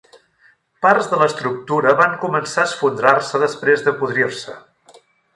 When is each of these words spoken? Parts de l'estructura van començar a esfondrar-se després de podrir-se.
Parts 0.85 1.09
de 1.09 1.17
l'estructura 1.23 1.91
van 1.99 2.15
començar 2.23 2.63
a 2.63 2.69
esfondrar-se 2.69 3.41
després 3.43 3.85
de 3.89 3.93
podrir-se. 3.99 4.57